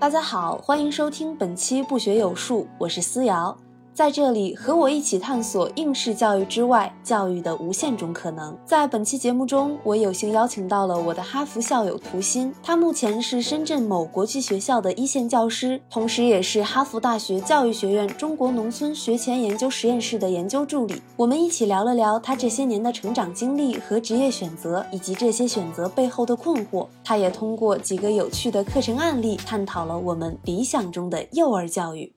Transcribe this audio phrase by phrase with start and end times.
[0.00, 3.54] 大家好，欢迎收听本期不学有术，我是思瑶。
[4.00, 8.56] 在这里和我一起探索应试教育之外教育的无限种可能。
[8.64, 20.94] 在本期节目中，我有幸邀请到了我的哈佛校友涂鑫，他目前是深圳某国际学校的一线教师，同时也是哈佛大学教育学院中国农村学前研究实验室的研究助理。
[21.14, 26.86] 我们一起聊了聊他这些年的成长经历和职业选择，以及这些选择背后的困惑。
[27.04, 32.10] 他也通过几个有趣的课程案例，探讨了我们理想中的幼儿教育。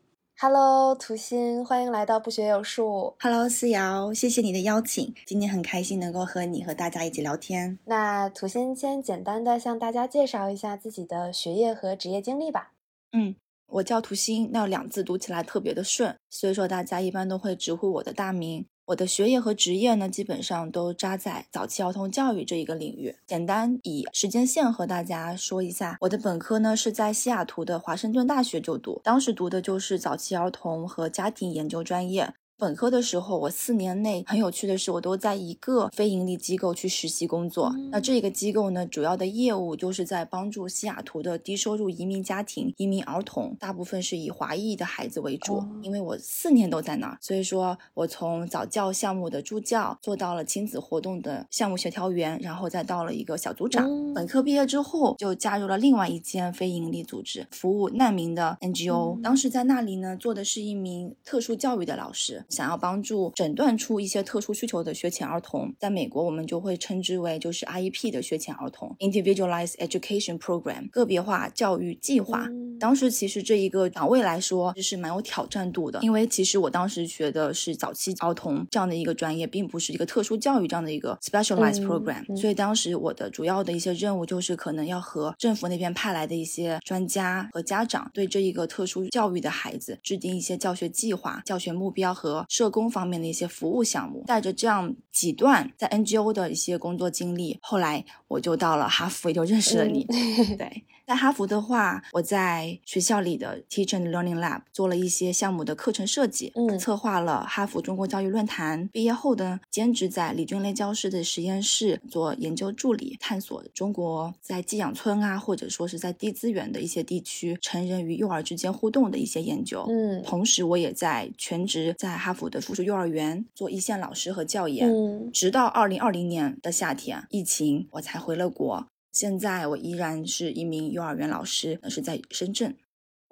[0.45, 3.15] Hello，涂心，欢迎来到不学有术。
[3.21, 7.79] Hello，思瑶，谢谢你的邀请，今天很开心能够和你和大家一起聊天。
[7.85, 12.73] 那涂心先简单的向大家介绍一下自己的学业和职业经历吧。
[13.13, 13.33] 嗯，
[13.67, 18.65] 我叫涂心，那两字读起来特别的顺，所以说大家一般都会直呼我的大名。
[18.87, 23.15] 我的学业和职业呢，基本上都扎在早期儿童教育这一个领域。
[23.25, 32.33] 简单以时间线和大家说一下，我的本科呢是在西雅图的华盛顿大学就读，当时读的就是早期儿童和家庭研究专业。
[32.63, 37.75] 本科的时候，我四年内很有趣的是，我都在一个非盈利机构去实习工作。
[37.91, 45.61] 那这个机构呢，主要的业务就是在帮助西雅图的低收入移民家庭、移民儿童，大部分是以华裔的孩子为主。
[45.81, 54.13] 因为我四年都在那儿，所以说我从早教项目的助教做到了亲子活动的项目协调员，然后再到了一个小组长。
[54.13, 59.21] 本科毕业之后，就加入了另外一间非盈利组织，服务难民的 NGO。
[59.21, 62.45] 当时在那里呢，做的是一名特殊教育的老师。
[62.53, 72.47] 想要帮助诊断出一些特殊需求的学前儿童，在美国我们就会称之为就是 IEP 的学前儿童 （Individualized Education Program） 个别化教育计划。
[72.79, 82.23] 当时其实这一个岗位来说就是蛮有挑战度的，因为其实我当时学的是早期儿童这样的一个专业，并不是一个特殊教育这样的一个 specialized program。
[82.37, 92.32] 所以当时我的主要的一些任务就是可能要和政府那边派来的一些专家和家长，对这一个特殊教育的孩子制定一些教学计划、教学目标和。
[92.49, 100.05] 社工方面的一些服务项目，带着这样几段在 NGO 的一些工作经历，后来我就到了哈佛，也就认识了你。
[100.57, 100.83] 对。
[101.05, 108.87] 在哈佛的话，我在学校里的 Teaching Learning Lab 做了一些项目的课程设计，嗯，策划了哈佛中国教育论坛。
[108.87, 119.85] 毕业后呢，兼职在李俊雷教师的实验室做研究助理，探索中国在寄养村啊，或者说是在低资源的一些地区，成人与幼儿之间互动的一些研究。
[119.89, 124.89] 嗯，同时我也在全职在哈佛的附属幼儿园做一线老师和教研。
[124.89, 128.87] 嗯，直到二零二零年的夏天，疫情，我才回了国。
[129.11, 132.75] 现在我依然是一名幼儿园老师，是在深圳。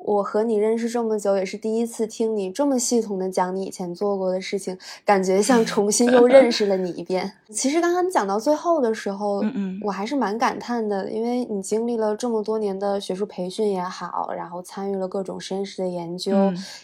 [0.03, 7.31] 我和你认识这么久，也是第一次听你这么系统的讲你以前做过的事情，感觉像重新又认识了你一遍。
[7.51, 16.34] 其实刚刚你讲到最后的时候，嗯嗯，我还是蛮感叹的，因为你经历了这么多年的学术培训也好，然后参与了各种实验室的研究，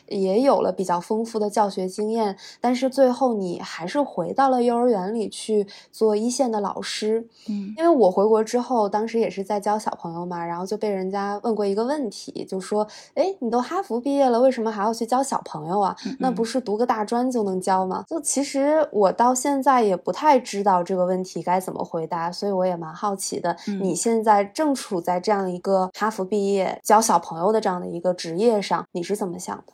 [0.08, 7.26] 也有了比较丰富的教学经验，但是最后你还是回到了幼儿园里去做一线的老师。
[7.50, 12.88] 嗯，因为我回国之后，当时也是在教小朋友嘛，然后就被人家问过一个问题，就说。
[13.16, 15.96] 哎，你都哈佛毕业了，为什么还要去教小朋友啊？
[16.20, 18.04] 那不是读个大专就能教吗？
[18.08, 23.56] 就其实我到现在也不太知道这个问题该怎么回答，所以我也蛮好奇的。
[23.82, 29.74] 你现在正处在这样一个哈佛毕业教小朋友的这样的一个职业上，你是怎么想的？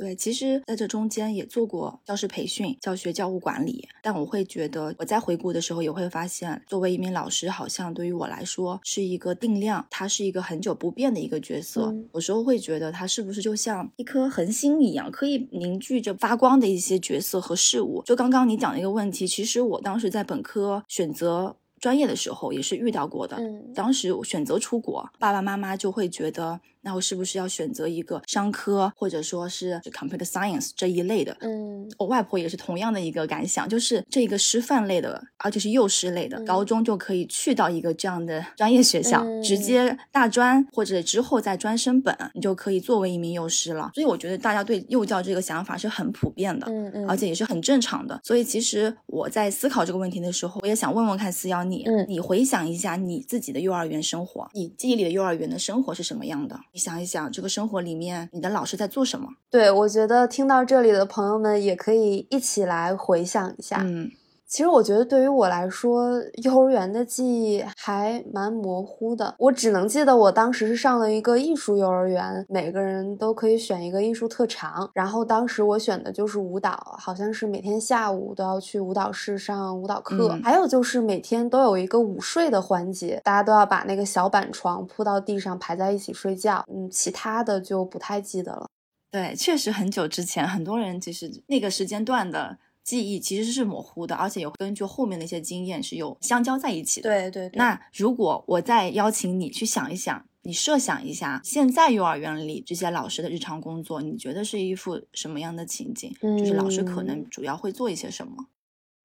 [0.00, 11.94] 对，其实在这中间也做过教师培训、教学教务管理，但我会觉得我在回顾的时候也会发现，作为一名老师，好像对于我来说是一个定量，它是一个很久不变的一个角色。
[12.14, 18.02] 有时候会觉得它是不是就像一颗恒星一样，可以凝聚着发光的一些角色和事物。
[18.06, 23.36] 就刚刚你讲的一个问题，其实我当时在本科选择专业的时候也是遇到过的。
[23.36, 26.58] 嗯，当时选择出国，爸爸妈妈就会觉得。
[26.82, 31.36] 那我是不是要选择一个商科，或者说是 computer science 这一类的？
[31.40, 43.90] 嗯，我外婆也是同样的一个感想，就是这个师范类的，而且是幼师类的，高中就可以去到一个这样的专业学校，直接大专或者之后再专升本，你就可以作为一名幼师了。
[43.94, 48.18] 所以我觉得大家对幼教这个想法是很普遍的，嗯嗯，而且也是很正常的。
[48.24, 56.58] 所以其实我在思考这个问题的时候，我也想问问看思瑶你，嗯，你回想一下你自己的幼儿园生活，你记忆里的幼儿园的生活是什么样的？
[56.72, 59.28] 你想一想，这个生活里面，你的老师在做什么？
[59.50, 63.82] 对我觉得听到这里的朋友们也可以一起来回想一下。
[63.84, 64.10] 嗯，
[64.50, 66.10] 其实我觉得对于我来说，
[66.42, 69.32] 幼儿园的记忆还蛮模糊的。
[69.38, 74.90] 我只能记得我当时是上了一个艺术幼儿园，每个人都可以选一个艺术特长。
[74.92, 80.36] 然后当时我选的就是舞蹈，好像是每天下午都要去舞蹈室上舞蹈课。
[80.42, 86.64] 还有就是每天都有一个午睡的环节，大家都要把那个小板床铺到地上排在一起睡觉。
[86.66, 88.66] 嗯，其他的就不太记得了。
[89.12, 92.58] 对，确实很久之前，很多人其实那个时间段的。
[92.90, 97.08] 记忆其实是模糊的，而且也根据后面的一些经验是有相交在一起的。
[97.08, 97.48] 对对。
[97.54, 106.12] 那如果我再邀请你去想一想，你设想一下，现在幼儿园里这些老师的日常工作，你觉得是一副什么样的情景？
[106.36, 108.46] 就是老师可能主要会做一些什么？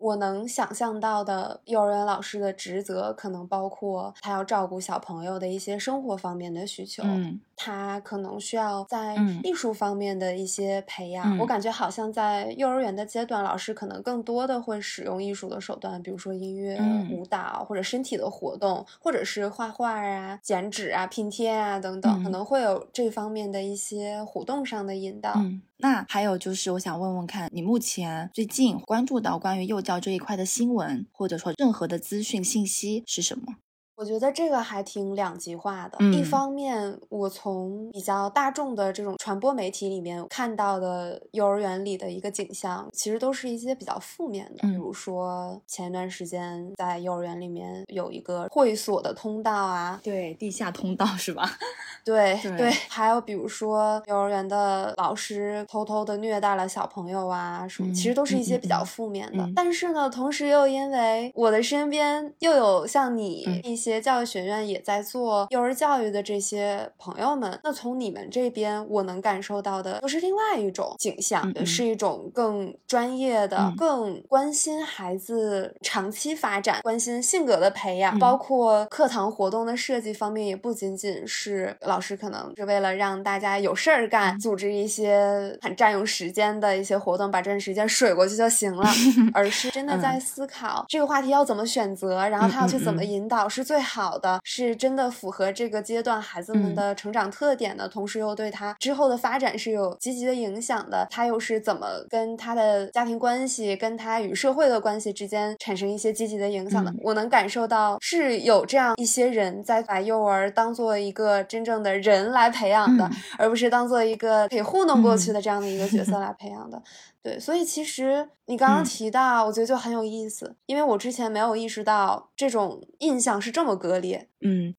[0.06, 7.02] 我能想象到的幼儿园老师的职责，可能包括他要照顾小朋友的一些生活方面的需求。
[7.04, 7.40] 嗯。
[7.57, 16.78] 他可能需要在艺术方面的一些培养，我感觉好像在幼儿园的阶段，老师可能更多的会使用艺术的手段，比如说音乐、
[17.10, 25.34] 舞蹈或者身体的活动，或者是画画啊、剪纸啊、拼贴啊等等，可能会有这方面的一些活动上的引导。
[25.77, 33.56] 那还有就是，我想问问看你目前最近关注到关于幼教这一块的新闻，或者说任何的资讯信息是什么？
[33.97, 35.97] 我觉得这个还挺两极化的。
[36.12, 44.68] 一方面，我从比较大众的这种传播媒体里面看到的幼儿园里的一个景象，其实都是一些比较负面的。
[44.68, 51.50] 比如说前一段时间在幼儿园里面有一个会所的通道啊，对，地下通道是吧？
[52.03, 52.69] 对对。
[52.89, 59.50] 还有比如说幼儿园的老师偷偷的虐待了小朋友啊什么，其实都是一些比较负面的。
[59.56, 63.84] 但是呢，同时又因为我的身边又有像你一些。
[63.91, 88.89] 些教育学院也在做幼儿教育的这些朋友们，那从你们这边我能感受到的，又是另外一种景象，是一种更专业的、更关心孩子长期发展、关心性格的培养，包括课堂活动的设计方面，也不仅仅是老师可能是为了让大家有事儿干，组织一些很占用时间的一些活动，把这段时间水过去就行了，
[89.33, 93.75] 而是真的在思考这个话题要怎么选择，然后他要去怎么引导，是最。
[93.75, 101.06] 最好的是真的符合这个阶段孩子们的成长特点的，同时又对他之后的发展是有积极的影响的。
[101.12, 106.94] 他又是怎么跟他的家庭关系、跟他与社会的关系之间产生一些积极的影响的？
[107.01, 116.81] 我能感受到是有这样一些人在把幼儿当做一个真正的人来培养的，而不是当做一个可以糊弄过去的这样的一个角色 来培养的。
[117.25, 124.30] 对，所以其实你刚刚提到，我觉得就很有意思，因为我之前没有意识到这种印象是这么割裂。
[124.42, 124.75] 嗯。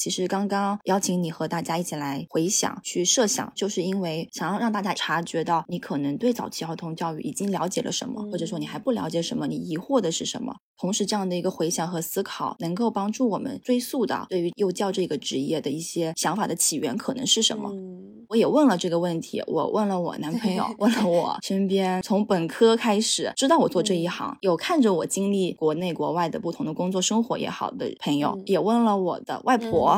[0.00, 10.56] 其实刚刚邀请你和大家一起来回想、去设想，就是因为想要让大家察觉到你可能对早期儿童教育已经了解了什么，或者说你还不了解什么，你疑惑的是什么。
[10.78, 17.70] 同时，这样的一个回想和思考，能够帮助我们追溯到对于幼教这个职业的一些想法的起源可能是什么。
[18.30, 29.89] 我也问了这个问题，我问了我男朋友， 问了我身边从本科开始知道我做这一行，有看着我经历国内国外的不同的工作生活也好的朋友，也问了我的外婆。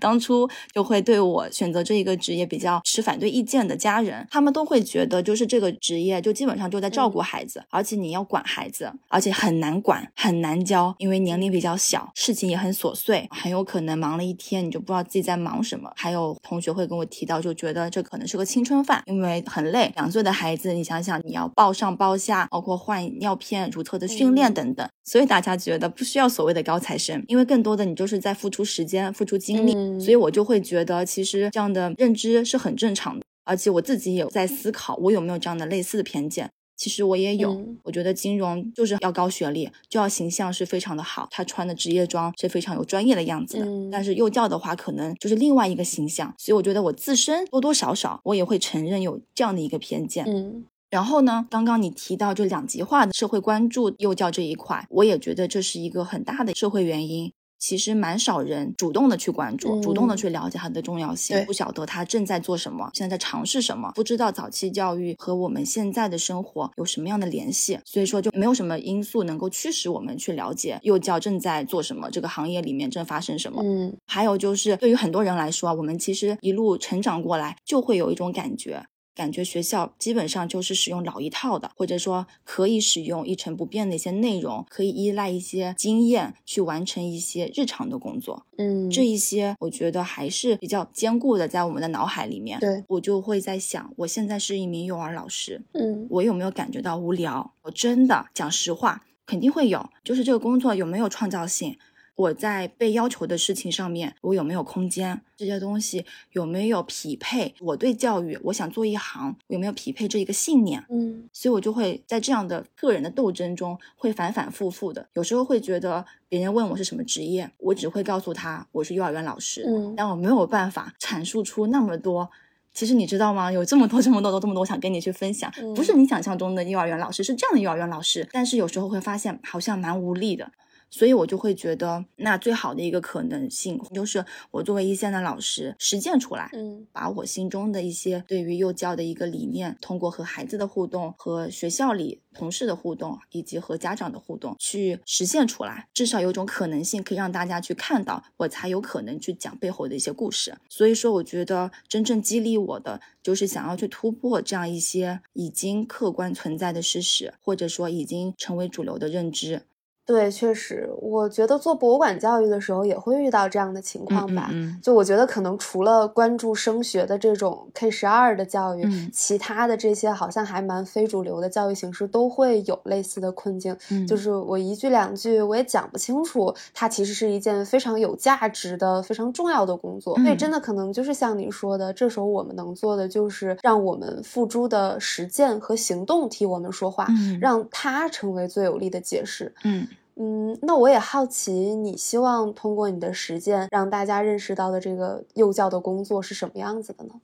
[0.00, 15.90] 当初就会对我选择这一个职业比较持反对意见的家人，他们都会觉得，就是这个职业就基本上就在照顾孩子，而且你要管孩子，而且很难管，很难教，因为年龄比较小，事情也很琐碎，很有可能忙了一天你就不知道自己在忙什么。
[15.96, 19.92] 还有同学会跟我提到，就觉得这可能是个青春饭，因为很累。
[19.96, 29.72] 两岁的孩子，你想想，你要抱上抱下，包括换尿片、如厕的训练等等，所以大家觉得不需要所谓的高材生，因为更多的你就是在付出时间、付出精力。
[30.00, 36.50] 所以我就会觉得，其实这样的认知是很正常的，而且我自己也在思考，我有没有这样的类似的偏见。
[36.76, 43.66] 其实我也有，我觉得金融就是要高学历，就要形象是非常的好，他穿的职业装是非常有专业的样子的。
[43.92, 46.34] 但是幼教的话，可能就是另外一个形象。
[46.36, 50.24] 所以我觉得我自身多多少少，我也会承认有这样的一个偏见。
[50.26, 57.32] 嗯，然后呢，刚刚你提到就两极化的社会关注幼教这一块，我也觉得这是一个很大的社会原因。
[57.64, 73.62] 其实蛮少人主动的去关注，主动的去了解它的重要性，不晓得它正在做什么，现在在尝试什么，不知道早期教育和我们现在的生活有什么样的联系，所以说就没有什么因素能够驱使我们去了解幼教正在做什么，这个行业里面正发生什么。
[73.64, 78.84] 嗯，还有就是对于很多人来说，我们其实一路成长过来，就会有一种感觉。
[79.14, 88.44] 感觉学校基本上就是使用老一套的，或者说可以使用一成不变的一些内容，可以依赖一些经验去完成一些日常的工作。
[88.58, 92.58] 嗯，这一些我觉得还是比较坚固的，在我们的脑海里面。
[92.60, 97.54] 对，我就会在想，我现在是一名幼儿老师，嗯，我有没有感觉到无聊？
[97.62, 99.04] 我真的讲实话。
[99.26, 101.78] 肯定会有，就是这个工作有没有创造性。
[102.16, 105.20] 我在被要求的事情上面，我有没有空间？
[105.36, 108.38] 这些东西有没有匹配我对教育？
[108.44, 110.84] 我想做一行，有没有匹配这一个信念？
[110.88, 115.08] 嗯，所以我就会在这样的个人的斗争中，会反反复复的。
[115.14, 122.30] 有时候会觉得别人问我是什么职业，我只会告诉他我是幼儿园老师，嗯，但我没有办法阐述出那么多。
[122.72, 123.52] 其实你知道吗？
[123.52, 128.28] 有这么多、这么多、多、这么多，我想跟你去分享，不是你想象中的幼儿园老师，是这样的幼儿园老师。
[128.32, 130.50] 但是有时候会发现，好像蛮无力的。
[130.96, 145.88] 所以我就会觉得，那最好的一个可能性就是我作为一线的老师实践出来，嗯，把我心中的一些对于幼教的一个理念，通过和孩子的互动、和学校里同事的互动，以及和家长的互动去实现出来。
[145.92, 150.56] 至少有种可能性可以让大家去看到，我才有可能去讲背后的一些故事。
[150.68, 159.62] 所以说，我觉得真正激励我的，就是想要去突破这样一些已经客观存在的事实，或者说已经成为主流的认知。
[160.06, 164.50] 对，确实，我觉得做博物馆教育的时候也会遇到这样的情况吧。
[164.52, 173.74] 嗯，就我觉得可能除了关注升学的这种 K 十二的教育，其他的这些好像还蛮非主流的教育形式都会有类似的困境。
[173.90, 180.14] 嗯，就是我一句两句我也讲不清楚，它其实是一件非常有价值的、非常重要的工作。
[180.18, 187.06] 所以真的可能就是像你说的，这时候我们能做的就是让我们付诸的实践和行动替我们说话，
[187.40, 189.54] 让它成为最有力的解释。
[189.64, 189.88] 嗯。
[190.16, 197.20] 嗯，那我也好奇，你希望通过你的实践让大家认识到的这个幼教的工作是什么样子的呢？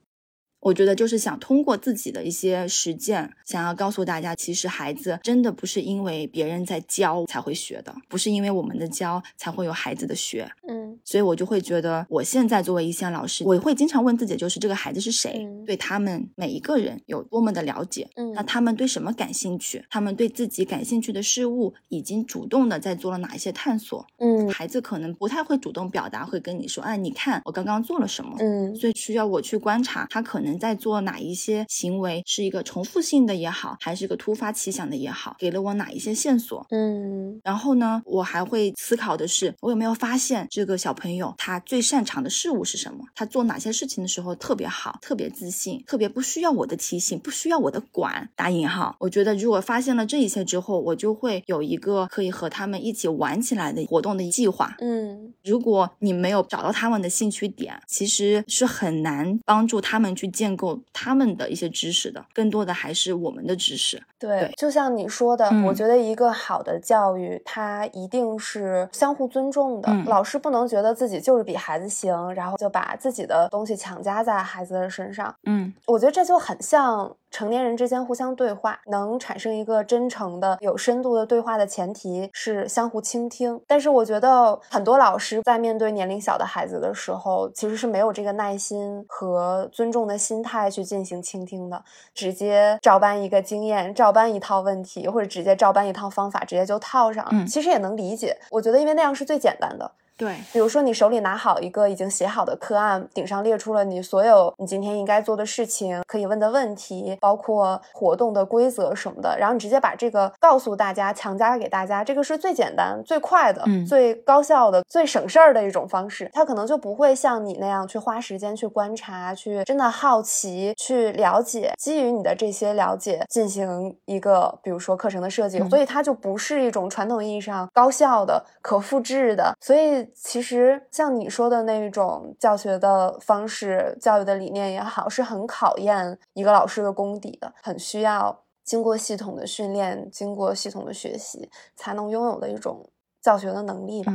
[0.61, 10.49] 我觉得就是想通过自己的一些实践，想要告诉大家，其实孩子真的不是因为别人在教才会学的，不是因为我们的教才会有孩子的学。
[10.69, 18.07] 嗯，所以我就会觉得，我现在作为一线老师，我会经常问自己，就是这个孩子是谁，对他们每一个人有多么的了解。
[18.15, 19.83] 嗯，那他们对什么感兴趣？
[19.89, 24.05] 他们对自己感兴趣的事物，已经主动的在做了哪一些探索？
[24.19, 28.35] 嗯，孩子可能不太会主动表达，会跟你说，哎，你看我刚刚做了什么？
[28.37, 30.50] 嗯，所以需要我去观察他可能。
[30.57, 36.65] 在做哪一些行为是一个重复性的也好，还是一个突发奇想的也好，给了我哪一些线索？
[36.71, 43.05] 嗯，然后呢，我还会思考的是，我有没有发现这个小朋友他最擅长的事物是什么？
[43.13, 48.29] 他做哪些事情的时候特别好，特别自信，特别不需要我的提醒，不需要我的管。
[48.35, 54.75] 打引号，我觉得如果发现了这一切之后，我就会有一个可以和他们一起玩起来的活动的计划。
[54.79, 60.31] 嗯，如果你没有找到他们的兴趣点，其实是很难帮助他们去。
[60.41, 64.01] 建构他们的一些知识的，更多的还是我们的知识。
[64.17, 69.93] 对，就像你说的，我觉得一个好的教育，它一定是相互尊重的。
[70.07, 75.35] 老师不能觉得自己就是比孩子行，然后就把自己的东西强加在孩子的身上。
[75.45, 77.15] 嗯，我觉得这就很像。
[77.31, 83.59] 成年人之间互相对话，能产生一个真诚的、有深度的对话的前提是相互倾听。
[83.65, 91.81] 但是我觉得很多老师在面对年龄小的孩子的时候，其实是没有这个耐心和尊重的心态去进行倾听的，
[92.13, 97.25] 直接照搬一个经验，照搬一套问题，或者直接照搬一套方法，直接就套上。
[97.31, 98.37] 嗯，其实也能理解。
[98.49, 99.89] 我觉得因为那样是最简单的。
[100.21, 116.29] 对，比如说你手里拿好一个已经写好的课案，顶上列出了你所有你今天应该做的事情，可以问的问题，包括活动的规则什么的，然后你直接把这个告诉大家，强加给大家，这个是最简单、最快的、最高效的、最省事儿的一种方式。
[116.31, 130.10] 他可能就不会像你那样去花时间去观察，去真的好奇，去了解，基于你的这些了解进行一个，比如说课程的设计，所以它就不是一种传统意义上高效的、可复制的，所以。
[130.15, 142.89] 其实像你说的那种教学的方式、教育的理念也好，是很考验一个老师的功底的，很需要经过系统的训练、经过系统的学习才能拥有的一种
[143.21, 144.13] 教学的能力吧。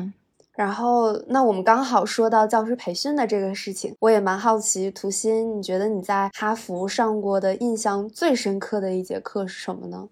[0.52, 10.08] 然后，那我们刚好说到教师培训的这个事情，我也蛮好奇，涂心，你觉得你在哈佛上过的印象最深刻的一节课是什么呢？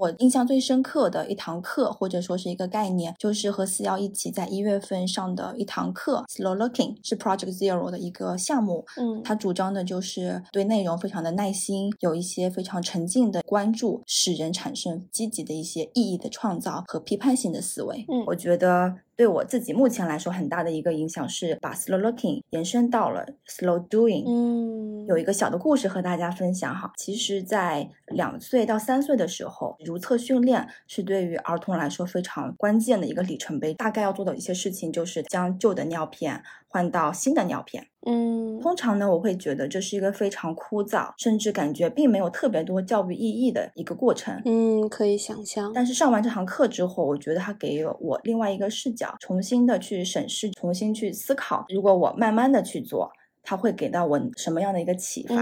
[0.00, 8.86] 我印象最深刻的一堂课，或者说是一个概念，就是和四幺一起在一月份上的一堂课，Slow Looking 是 Project Zero 的一个项目。
[8.96, 18.06] 嗯，它主张的就是对内容非常的耐心，有一些非常沉静的关注，使人产生积极的一些意义的创造和批判性的思维。
[18.08, 18.94] 嗯，我觉得。
[19.20, 24.24] 对我自己目前来说，很大的一个影响是把 slow looking 延伸到了 slow doing。
[24.26, 26.90] 嗯，有一个小的故事和大家分享哈。
[26.96, 33.74] 其实，在两岁到三岁的时候，如厕训练是对于儿童来说非常关键的一个里程碑。
[33.74, 37.86] 大概要做的一些事情就是将旧的尿片换到新的尿片。
[38.06, 44.40] 嗯，通常呢，我会觉得这是一个非常枯燥，甚至感觉并没有特别多教育意义的一个过程。
[44.46, 45.70] 嗯，可以想象。
[45.74, 51.66] 但是上完这堂课之后，我觉得它给予我另外一个视角，重新的去审视，重新去思考。
[51.68, 53.10] 如果我慢慢的去做。
[53.42, 55.34] 它会给到我什么样的一个启发？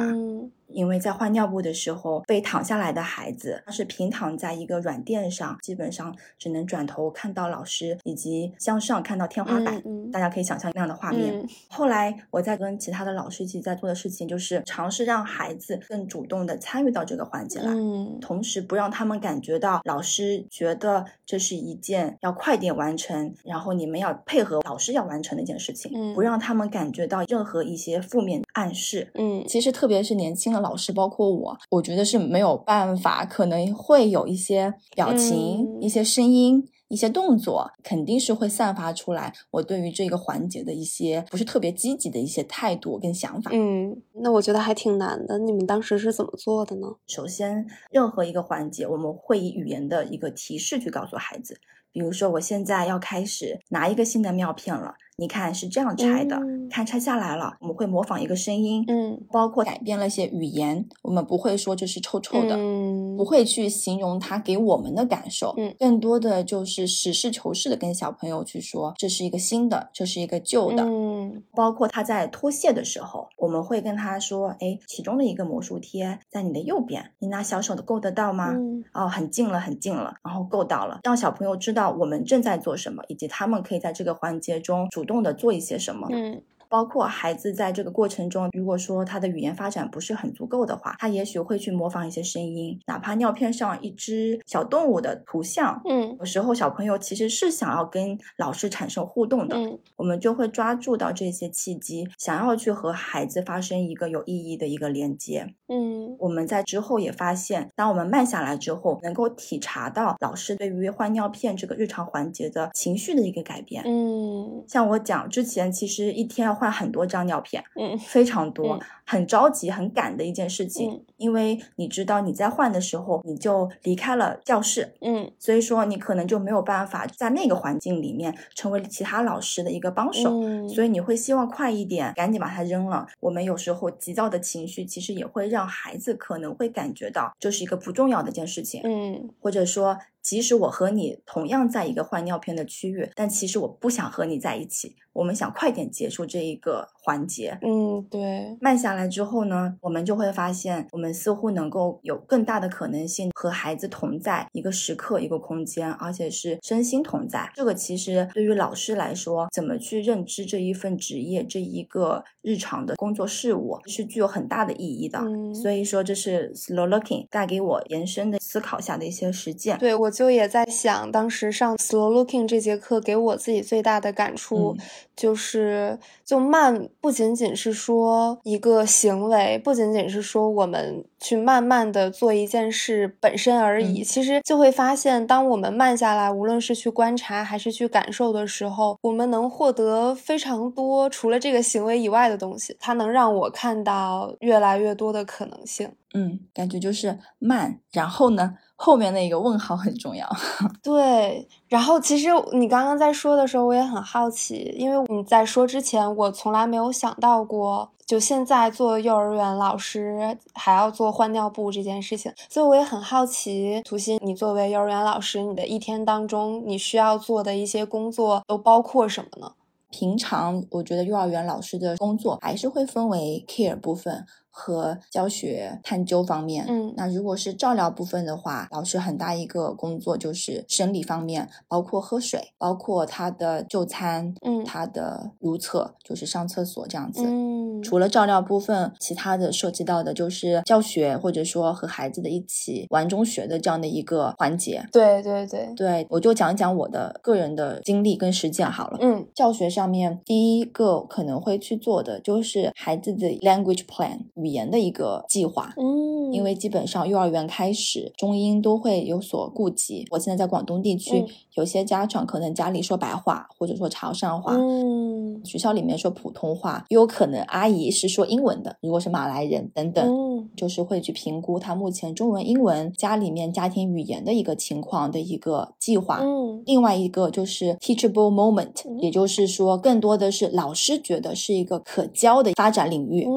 [0.69, 9.83] 因为在换尿布的时候，被躺下来的孩子，他是平躺在一个软垫上，基本上只能转头看到老师，以及向上看到天花板。
[10.13, 11.47] 大家可以想象那样的画面。
[11.69, 17.73] 后来我在跟其他的老师一起在做的事情，就是尝试让孩子更主动的参与到这个环节来，
[18.21, 29.11] 同时不让他们感觉到老师觉得这是一件要快点完成，然后你们要配合老师要完成的一件事情，不让他们感觉到任何一些负面暗示。
[29.15, 30.69] 嗯，其实特别是年轻的。
[30.69, 39.33] 老师包括我，我觉得是没有办法，可能会有一些表情、一些声音、一些动作，肯定是会散发出来。
[39.51, 43.51] 我对于这个环节的一些不是特别积极的一些态度跟想法。
[43.55, 45.39] 嗯，那我觉得还挺难的。
[45.39, 46.89] 你们当时是怎么做的呢？
[47.07, 51.59] 首先，任何一个环节，我们会以语言的一个提示去告诉孩子，
[51.93, 54.95] 比如说，我现在要开始拿一个新的尿片了。
[55.21, 78.55] 你看是这样拆的，看拆下来了，我们会模仿一个声音，嗯，包括改变了一些语言，我们不会说这是臭臭的，嗯，不会去形容它给我们的感受，嗯，更多的就是实事求是的跟小朋友去说，这是一个新的，这是一个旧的，嗯，包括他在脱卸的时候，我们会跟他说，哎，其中的一个魔术贴在你的右边，你拿小手的够得到吗？
[78.93, 85.08] 哦，很近了，很近了，然后够到了，让小朋友知道我们正在做什么，以及他们可以在这个环节中主。
[85.09, 86.07] 动的做一些什么？
[86.13, 86.41] 嗯。
[86.69, 116.58] 包括孩子在这个过程中，如果说他的语言发展不是很足够的话，他也许会去模仿一些声音，哪怕尿片上一只小动物的图像，嗯，有时候小朋友其实是想要跟老师产生互动的，嗯，我们就会抓住到这些契机，想要去和孩子发生一个有意义的一个连接，嗯，我们在之后也发现，当我们慢下来之后，能够体察到老师对于换尿片这个日常环节的情绪的一个改变，嗯，像我讲之前，其实一天要。
[116.59, 121.05] 换很多张尿片，嗯，非常多，很着急、很赶的一件事情。
[121.17, 133.07] 因为你知道你在换的时候，你就离开了教室，嗯，所以说你可能就没有办法在那个环境里面成为其他老师的一个帮手，嗯所以你会希望快一点，赶紧把它扔了。
[133.21, 139.97] 我们有时候急躁的情绪，其实也会让孩子可能会感觉到这是一个不重要的一件事情，嗯，或者说。
[140.23, 144.97] 即使我和你同样在一个换尿片的区域，但其实我不想和你在一起。
[145.13, 147.59] 我们想快点结束这一个环节。
[147.63, 148.55] 嗯，对。
[148.61, 157.51] 慢下来之后呢，我们就会发现，我们似乎能够有更大的可能性和孩子同在一个时刻、一个空间，而且是身心同在。
[157.55, 165.19] 这个其实对于老师来说，怎么去认知这一份职业、这一个日常的工作事务，是具有很大的意义的。
[165.55, 169.79] 所以说，这是 Slow Looking 带给我延伸的思考下的一些实践。
[169.79, 170.11] 对我。
[170.19, 174.77] 就也在想，当时上 slow looking 这节课给我自己最大的感触，
[175.15, 184.03] 就是就慢不仅仅是说一个行为，不仅仅是说我们去慢慢的做一件事本身而已。
[184.03, 192.77] 其实就会发现，当我们慢下来，无论是去观察还是去感受的时候，我们能获得非常多除了这个行为以外的东西。
[192.81, 195.91] 它能让我看到越来越多的可能性。
[196.15, 198.55] 嗯，感觉就是慢，然后呢？
[198.81, 200.25] 后面那个问号很重要，
[200.83, 201.49] 对。
[201.67, 219.53] 然后其实你刚刚在说的时候，我也很好奇，因为你在说之前，我从来没有想到过，就现在做幼儿园老师还要做换尿布这件事情，所以我也很好奇，图心，你作为幼儿园老师，你的一天当中你需要做的一些工作都包括什么呢？
[219.91, 224.25] 平常我觉得幼儿园老师的工作还是会分为 care 部分。
[224.59, 237.23] 和教学探究方面，嗯，那如果是照料部分的话，老师很大一个工作就是生理方面，包括喝水，包括他的就餐，嗯，他的如厕，就是上厕所这样子。
[237.25, 244.85] 嗯，除了照料部分，其他的涉及到的就是教学，或者说和孩子的一起玩中学的这样的一个环节。
[244.91, 248.99] 对对对对，我就讲讲我的个人的经历跟实践好了。
[249.01, 254.19] 嗯，教学上面第一个可能会去做的就是孩子的 language plan。
[254.35, 260.07] 语言的一个计划，嗯，因为基本上幼儿园开始中英都会有所顾及。
[260.11, 276.21] 我现在在广东地区，有些家长可能家里说白话，或者说潮汕话，嗯，学校里面说普通话，也有可能阿姨是说英文的，如果是马来人等等，就是会去评估他目前中文、英文家里面家庭语言的一个情况的一个计划。
[276.23, 283.27] 嗯，另外一个就是 teachable moment，也就是说，更多的是老师觉得是一个可教的发展领域。
[283.27, 283.31] 嗯，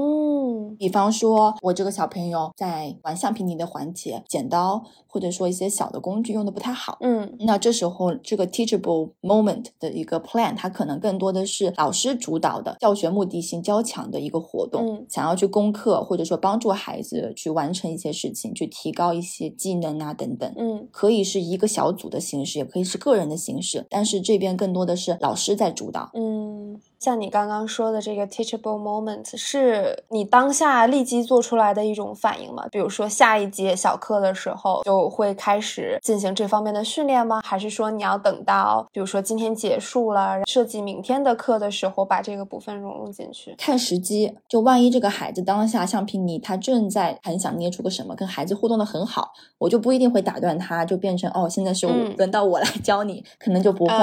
[0.77, 6.97] 比方说，我这个小朋友在玩橡皮泥的环节，剪刀或者说一些小的工具用的不太好。
[7.01, 20.51] 嗯，那这时候这个 teachable moment 的一个 plan，它可能更多的是老师主导的教学目的性较强的一个活动，想要去攻克或者说帮助孩子去完成一些事情，去提高一些技能啊等等。
[20.57, 26.11] 嗯，可以是一个小组的形式，也可以是个人的形式，但是这边更多的是老师在主导。
[26.13, 26.79] 嗯。
[27.01, 32.67] 像你刚刚说的这个 teachable moment，是你当下立即做出来的一种反应吗？
[32.71, 37.41] 比如说下一节小课的时候就会开始进行这方面的训练吗？
[37.43, 43.55] 还是说你要等到，比如说今天结束了，设计明天的课的时候把这个部分融入进去？
[43.57, 53.95] 看时机，就万一这个孩子当下橡皮泥他正在很想捏出个什么，跟孩子互动的很好，我就不一定会打断他，就变成哦，现在是轮到我来教你，可能就不会。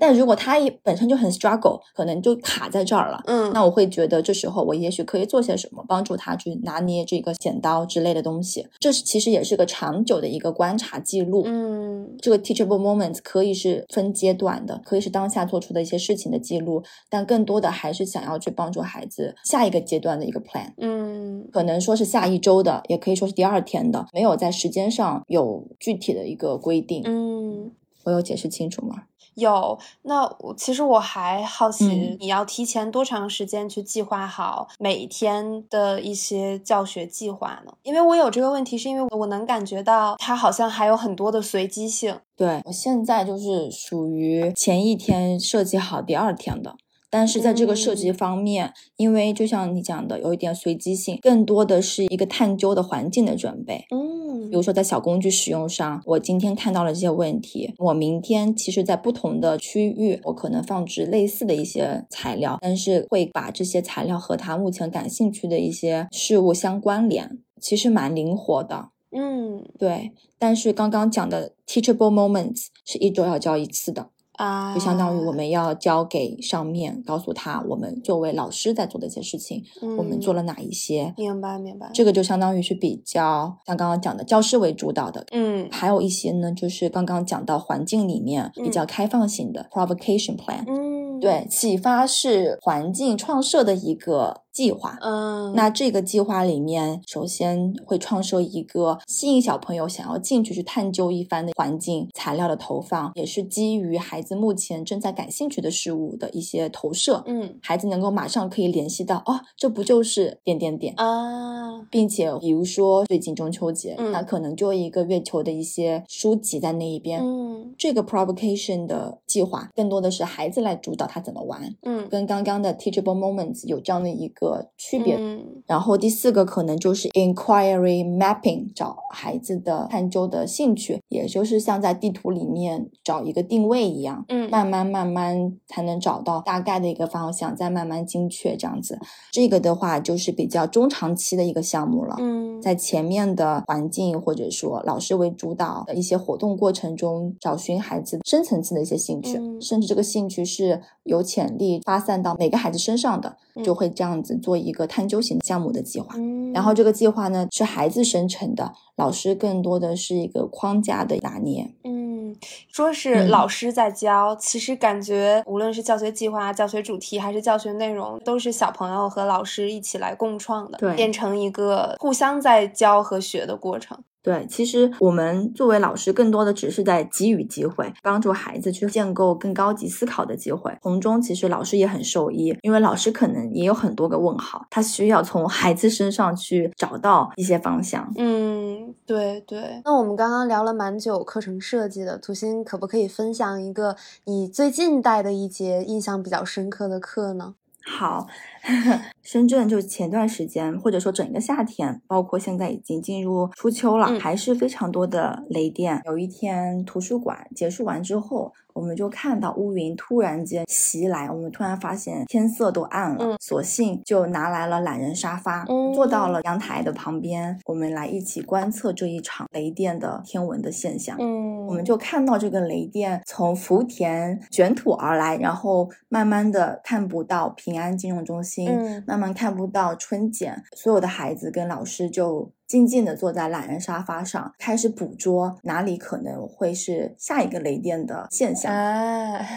[0.00, 8.66] 但如果他也本身就很 struggle，可能就卡在这儿了，嗯，那我会觉得这时候我也许可以做些什么，帮助他去拿捏这个剪刀之类的东西。
[8.78, 27.70] 这是其实也是个长久的一个观察记录，嗯，这个 teachable moments 可以是分阶段的，可以是当下做出的一些事情的记录，但更多的还是想要去帮助孩子下一个阶段的一个 plan，嗯，可能说是下一周的，也可以说是第二天的，没有在时间上有具体的一个规定，嗯，
[28.04, 29.04] 我有解释清楚吗？
[29.34, 37.72] 有，那我其实我还好奇，你要提前多长时间去计划好每天的一些教学计划呢？
[37.82, 42.18] 因为我有这个问题，是因为我能感觉到它好像还有很多的随机性。
[42.36, 46.74] 对我现在就是属于前一天设计好第二天的。
[47.12, 53.84] 但是在这个设计方面，因为就像你讲的，有一点随机性，更多的是一个探究的环境的准备。
[53.90, 68.88] 嗯，比如说在小工具使用上，我今天看到了这些问题，我明天其实在不同的区域，我可能放置类似的一些材料，但是会把这些材料和他目前感兴趣的一些事物相关联，其实蛮灵活的。
[69.14, 70.12] 嗯，对。
[70.38, 74.08] 但是刚刚讲的 teachable moments 是一周要教一次的。
[74.34, 79.62] 啊，就相当于我们要交给上面，告诉他我们作为老师在做的一些事情，
[79.98, 81.14] 我们做了哪一些。
[81.16, 81.90] 明白，明白。
[81.92, 94.42] 这个就相当于是比较像刚刚讲的教师为主导的，嗯，还有一些呢，就是刚刚讲到环境里面比较开放性的 provocation plan，嗯，对，启发是环境创设的一个。
[94.52, 124.41] 计划，嗯，那这个计划里面，首先会创设一个吸引小朋友想要进去去探究一番的环境材料的投放，也是基于孩子目前正在感兴趣的事物的一些投射，嗯，孩子能够马上可以联系到，哦，这不就是点点点啊，并且比如说最近中秋节，那可能就一个月球的一些书籍在那一边，嗯，这个 provocation 的计划更多的是孩子来主导他怎么玩，嗯，跟刚刚的 teachable moments 有这样的一个。
[124.42, 138.98] 个区别，嗯，然后第四个可能就是 inquiry mapping，找孩子的探究的兴趣，也就是像在地图里面找一个定位一样，嗯，慢慢慢慢才能找到大概的一个方向，再慢慢精确这样子。
[139.30, 154.36] 这个的话就是比较中长期的一个项目了，嗯，在前面的环境或者说老师为主导的一些活动过程中，找寻孩子深层次的一些兴趣，甚至这个兴趣是有潜力发散到每个孩子身上的，就会这样子。
[154.36, 156.16] 做一个探究型项目的计划，
[156.52, 161.72] 然后这个计划呢是孩子生成的，老师更多的是一个框架的拿捏。
[161.84, 162.34] 嗯，
[162.68, 173.98] 说是老师在教，其实感觉无论是教学计划、教学主题还是教学内容，都是小朋友和老师一起来共创的，对，变成一个互相在教和学的过程。
[174.22, 180.72] 对，其实我们作为老师，更多的只是在给予机会，帮助孩子去建构更高级思考的机会。
[180.80, 188.12] 从中，其实老师也很受益，因为老师可能也有很多个问号，他需要从孩子身上去找到一些方向。
[188.16, 189.80] 嗯，对对。
[189.84, 197.54] 那我们刚刚聊了蛮久课程设计的，土星可不可以分享一个你最近带的一节印象比较深刻的课呢？
[197.84, 198.26] 好。
[199.22, 206.00] 深圳就前段时间，或者说整个夏天，包括现在已经进入初秋了，还是非常多的雷电。
[206.04, 208.52] 有一天图书馆结束完之后。
[208.74, 221.16] 我们就看到乌云突然间袭来，我们突然发现天色都暗了，索性就拿来了懒人沙发，坐到了阳台的旁边，我们来一起观测这一场雷电的天文的现象。
[221.18, 228.42] 嗯，我们就看到这个雷电从福田卷土而来，然后慢慢的看不到平安金融中心。
[228.52, 232.52] 心，慢慢看不到春茧，所有的孩子跟老师就。
[232.72, 238.72] 静静的坐在懒人沙发上，开始捕捉哪里可能会是下一个雷电的现象，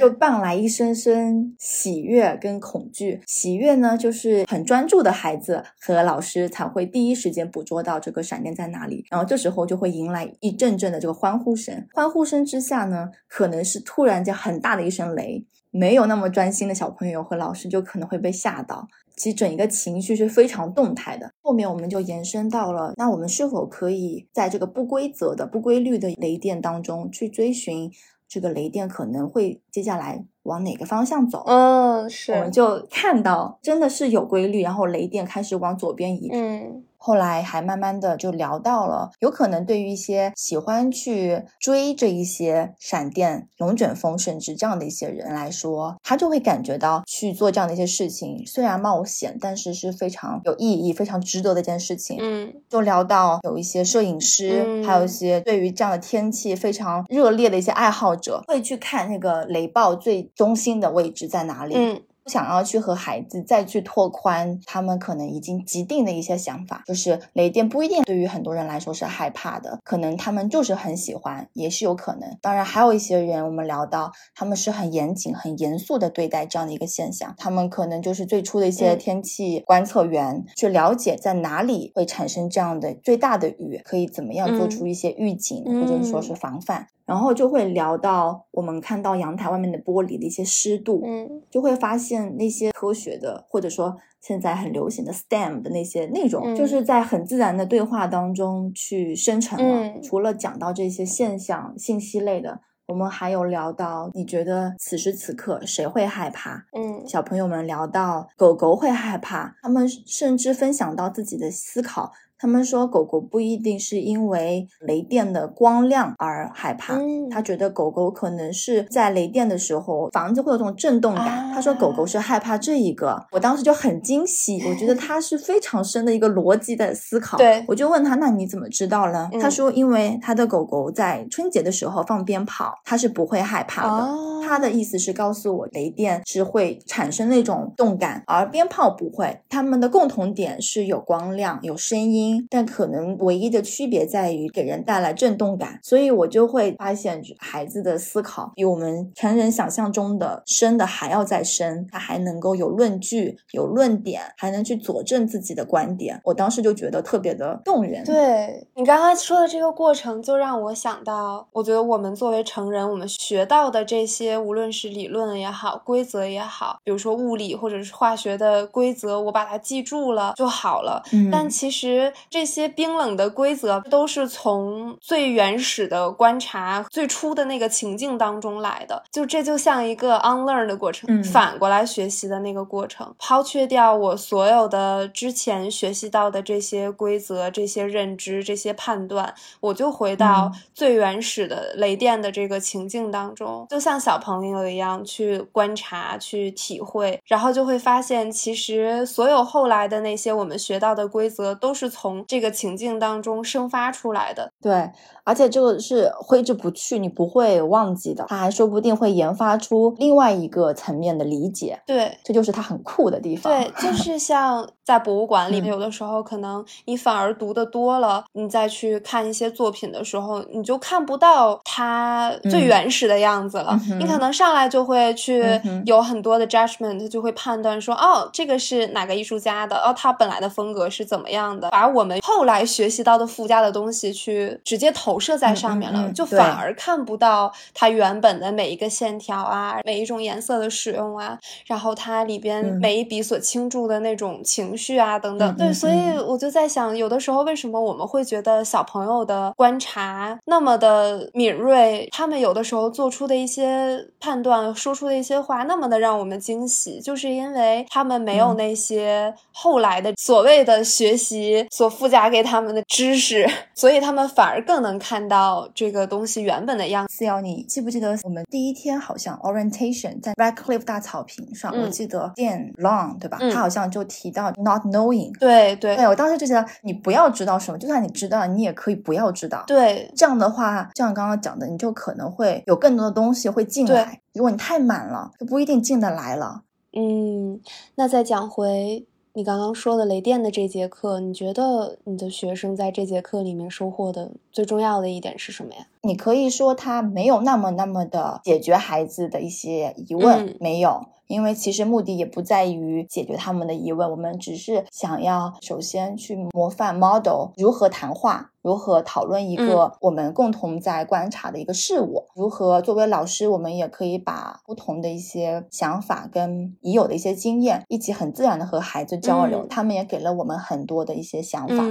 [0.02, 3.22] 就伴来一声声喜悦跟恐惧。
[3.26, 11.88] 喜悦呢，就是很专注的孩子和老师才会第一时间捕捉到这个闪电在哪里，然后这时候就会迎来一阵阵的这个欢呼声。
[11.94, 18.86] 欢呼声之下呢，可能是突然间很大的一声雷，没有那么专心的小朋友和老师就可能会被吓到。
[19.16, 21.32] 其实整一个情绪是非常动态的。
[21.42, 27.92] 后面我们就延伸到了，那我们是否可以在这个不规则的、不规律的雷电当中去追寻
[28.28, 31.44] 这个雷电可能会接下来往哪个方向走？
[31.48, 32.32] 嗯，是。
[32.34, 36.30] 我们就看到真的是有规律，然后雷电开始往左边移。
[36.32, 36.85] 嗯。
[37.06, 52.18] 后来还慢慢的就聊到了，有可能对于一些喜欢去追这一些闪电、龙卷风，甚至这样的一些人来说，他就会感觉到去做这样的一些事情，虽然冒险，但是是非常有意义、非常值得的一件事情。
[52.20, 61.76] 嗯，就聊到有一些摄影师，还有一些对于这样的天气非常热烈的一些爱好者，会去看那个雷暴最中心的位置在哪里。
[61.78, 62.02] 嗯。
[62.26, 72.36] 不想要去和孩子再去拓宽他们可能已经既定的一些想法，就是雷电不一定对于很多人来说是害怕的，可能他们就是很喜欢，也是有可能。
[72.42, 86.88] 当然，还有一些人，我们聊到他们是很严谨、很严肃的对待这样的一个现象，他们可能就是最初的一些天气观测员，去了解在哪里会产生这样的最大的雨，可以怎么样做出一些预警，或者说是防范。
[87.06, 100.02] 然后就会聊到我们看到阳台外面的玻璃的一些湿度，嗯，就会发现那些科学的或者说现在很流行的 STEM 的那些内容，就是在很自然的对话当中去生成了。
[100.02, 106.66] 除了讲到这些现象信息类的，我们还有聊到你觉得此时此刻谁会害怕？
[106.72, 112.12] 嗯，小朋友们聊到狗狗会害怕，他们甚至分享到自己的思考。
[112.38, 116.98] 他们说，狗狗不一定是因为雷电的光亮而害怕，
[117.32, 121.52] 他觉得狗狗可能是在雷电的时候，房子会有这种震动感。
[121.54, 123.26] 他说，狗狗是害怕这一个。
[123.32, 127.38] 我当时就很惊喜，我觉得他是非常深的一个逻辑的思考。
[127.38, 129.30] 对，我就问他，那你怎么知道呢？
[129.42, 134.14] 他说，因为他的狗狗在春节的时候放鞭炮，他是不会害怕的。
[134.46, 139.40] 他的意思是告诉我，雷电是会产生那种动感，而鞭炮不会。
[139.50, 142.25] 他们的共同点是有光亮、有声音。
[142.50, 156.20] 但可能唯一的区别在于给人带来震动感，所以我就会发现孩子的思考比我们成人想象中的深的还要再深，他还能够有论据、有论点，还能去佐证自己的观点。
[156.24, 158.04] 我当时就觉得特别的动人。
[158.04, 171.02] 对你刚刚说的这个过程，就让我想到，我觉得我们作为成人，我们学到的这些，无论是理论也好，规则也好，比如说物理或者是化学的规则，我把它记住了就好了。
[171.12, 172.12] 嗯，但其实。
[172.30, 179.04] 这些冰冷的规则都是从最原始的观察、最初的那个情境当中来的。
[179.12, 183.14] 就这就像一个 unlearn 的过程，反过来学习的那个过程。
[183.18, 202.05] 抛却掉我所有的之前学习到的这些规则、这些认知、这些判断，我就回到最原始的雷电的这个情境当中，就像小朋友一样去观察、去体会，然后就会发现，其实所有后来的那些我们学到的规则都是从。
[202.06, 204.92] 从这个情境当中生发出来的，对，
[205.24, 213.52] 而且这个是挥之不去，你不会忘记的，他还说不定会研发出另外一个层面的理解，对，这就是他很酷的地方。
[213.52, 223.76] 对，就是 像在博物馆里面，有的时候可能你反而读的多了，你再去看一些作品的时候，你就看不到它最原始的样子了。
[223.98, 245.56] 你可能上来就会去有很多的 judgment，就会判断说，哦，这个是哪个艺术家的，哦，他本来的风格是怎么样的，把我们后来学习到的附加的东西去直接投射在上面了，就反而看不到它原本的每一个线条啊，每一种颜色的使用啊，然后它里边每一笔所倾注的那种情绪啊等等。
[245.56, 245.96] 对，所以
[246.28, 261.85] 我就在想，有的时候为什么我们会觉得小朋友的观察那么的敏锐，他们有的时候做出的一些判断、说出的一些话那么的让我们惊喜，就是因为他们没有那些后来的所谓的学习所。
[261.90, 267.16] 附加给他们的知识， 所以他们反而更能看到这个东西原本的样子。
[267.16, 271.74] 四幺，你记不记得我们第一天好像 orientation 在 Redcliffe 大草坪上？
[271.76, 273.38] 我记得 Dan Long 对吧？
[273.52, 275.38] 他好像就提到 not knowing。
[275.40, 279.64] 对对对，我当时就觉得你不要知道什么，就算你知道，你也可以不要知道。
[279.68, 284.22] 对，这样的话，就像刚刚讲的，你就可能会有更多的东西会进来。
[284.34, 286.64] 如果你太满了，就不一定进得来了。
[286.98, 287.60] 嗯，
[287.96, 289.06] 那再讲回
[289.38, 295.88] 你刚刚说的雷电的这节课，你觉得你的学生在这节课里面收获的最重要的一点是什么呀？
[296.04, 301.08] 你可以说他没有那么那么的解决孩子的一些疑问，没有。
[301.28, 321.84] 因为其实目的也不在于解决他们的疑问，我们只是想要首先去模范 model 如何谈话，如何讨论一个我们共同在观察的一个事物，如何作为老师，我们也可以把不同的一些想法跟已有的一些经验一起很自然的和孩子交流，他们也给了我们很多的一些想法。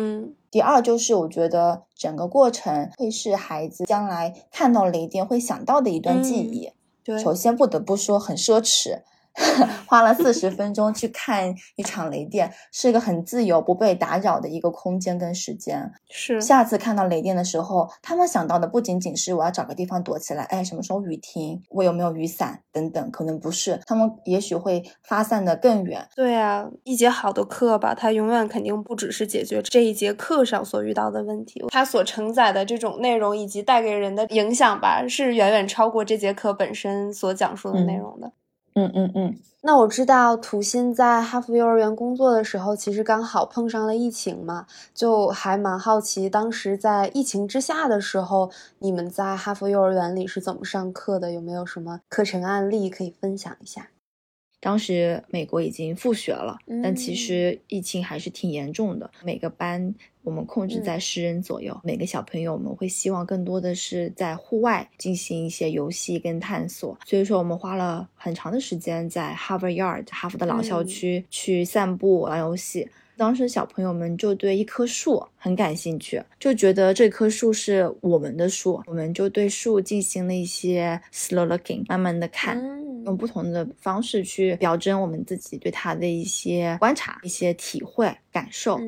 [0.51, 6.71] 第二就是我觉得整个过程会是孩子将来看到了一定会想到的一段记忆。
[7.03, 9.01] 对，首先不得不说很奢侈。
[9.87, 15.93] 花了四十分钟去看一场雷电，是一个很自由、不被打扰的一个空间跟时间。
[16.11, 26.07] 是下次看到雷电的时候，他们想到的不仅仅是我要找个地方躲起来，哎，什么时候雨停，我有没有雨伞等等，可能不是，他们也许会发散的更远。
[26.15, 38.29] 对啊，一节好的课吧，它永远肯定不只是解决这一节课上所遇到的问题，它所承载的这种内容以及带给人的影响吧，是远远超过这节课本身所讲述的内容的。
[38.29, 38.33] 嗯
[38.77, 51.31] 嗯嗯嗯，那我知道土心在哈佛幼儿园工作的时候，其实刚好碰上了疫情嘛，就还蛮好奇，当时在疫情之下的时候，你们在哈佛幼儿园里是怎么上课的？
[51.31, 53.94] 有没有什么课程案例可以分享一下？
[54.65, 59.11] 当时美国已经复学了，但其实疫情还是挺严重的。
[59.23, 66.99] 每个班我们控制在十人左右，每个小朋友我们会希望更多的是在户外进行一些游戏跟探索。
[67.05, 72.89] 所以说，我们花了很长的时间在 Harvard Yard 哈佛的老校区去散步、玩游戏。
[73.17, 82.59] 当时小朋友们就对一棵树很感兴趣，就觉得这棵树是我们的树，我们就对树进行了一些 slow looking，慢慢的看，
[83.05, 88.81] 用不同的方式去表征我们自己对它的一些观察、一些体会、感受。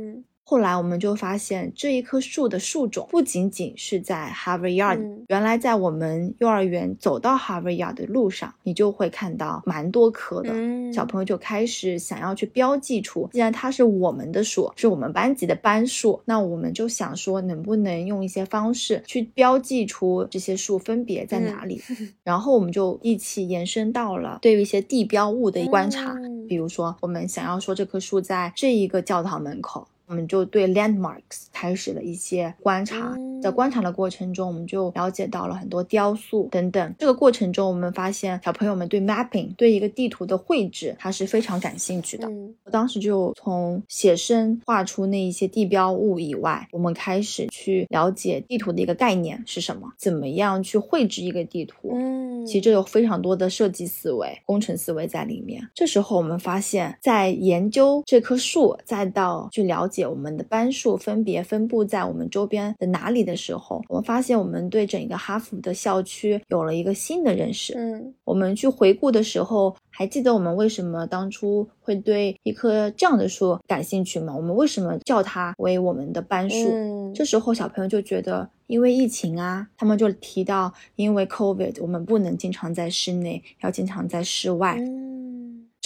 [0.48, 10.54] 后来我们就发现，这一棵树的树种不仅仅是在 Harvard Yard，原来在我们幼儿园走到 Harvard Yard 的路上，你就会看到蛮多棵的。
[10.92, 21.82] 小朋友就开始想要去标记出，既然它是我们的树，是我们班级的班树，那我们就想说，能不能用一些方式去标记出这些树分别在哪里？
[22.22, 26.14] 然后我们就一起延伸到了对于一些地标物的观察，
[26.48, 29.88] 比如说我们想要说这棵树在这一个教堂门口。
[30.06, 36.94] 我们就对 landmarks 开始了一些观察，在观察的过程中，我们就了解到了很多雕塑等等。
[36.98, 42.30] 这个过程中，我们发现小朋友们对 mapping 对一个地图的绘制，他是非常感兴趣的。
[42.64, 51.90] 我当时就从写生画出那一些地标物以外，我们开始去了解地图的一个概念是什么，怎么样去绘制一个地图。
[51.94, 55.68] 嗯，其实这有非常多的设计思维、工程思维在里面。
[55.74, 59.95] 这时候我们发现，在研究这棵树，再到去了解。
[59.96, 67.72] 解我们的班数分别分布在我们周边的哪里的时候，我们发现我们对整个哈佛的校区有了一个新的认识。
[67.74, 74.36] 嗯，我们去回顾的时候，还记得我们为什么当初会对一棵这样的树感兴趣吗？
[74.36, 77.12] 我们为什么叫它为我们的班树？
[77.14, 84.76] 这时候小朋友就觉得，因为疫情啊，他们就提到，因为 COVID，我们不能经常在室内，要经常在室外。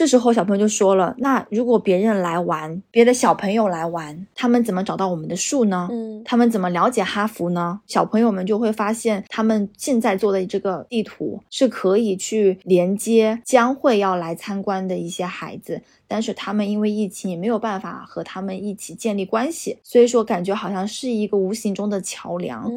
[0.01, 5.91] 这时候小朋友就说了：“那如果别人来玩，别的小朋友来玩，他们怎么找到我们的树呢？
[5.93, 7.79] 嗯，他们怎么了解哈佛呢？
[7.87, 22.69] 小朋友们就会发现，他们现在做的这个地图是可以去连接将会要来参观的一些孩子，但是他们因为疫情也没有办法和他们一起建立关系，所以说感觉好像是一个无形中的桥梁。”